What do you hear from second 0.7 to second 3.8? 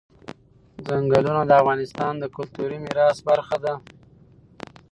چنګلونه د افغانستان د کلتوري میراث برخه ده.